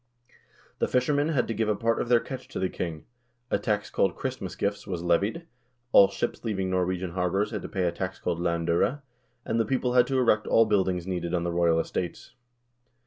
The 0.79 0.87
fishermen 0.87 1.29
had 1.29 1.47
to 1.47 1.53
give 1.53 1.69
a 1.69 1.75
part 1.75 2.01
of 2.01 2.09
their 2.09 2.19
catch 2.19 2.47
to 2.47 2.57
the 2.59 2.69
king; 2.69 3.05
a 3.51 3.59
tax 3.59 3.91
called" 3.91 4.15
Christmas 4.15 4.55
gifts" 4.55 4.87
was 4.87 5.03
levied; 5.03 5.45
all 5.91 6.07
ships 6.07 6.43
leaving 6.43 6.71
Norwegian 6.71 7.11
harbors 7.11 7.51
had 7.51 7.61
to 7.61 7.69
pay 7.69 7.83
a 7.83 7.91
tax 7.91 8.17
called 8.17 8.39
"land0re," 8.39 9.03
and 9.45 9.59
the 9.59 9.63
people 9.63 9.93
had 9.93 10.07
to 10.07 10.17
erect 10.17 10.47
all 10.47 10.65
buildings 10.65 11.05
needed 11.05 11.35
on 11.35 11.43
the 11.43 11.51
royal 11.51 11.79
estates. 11.79 12.33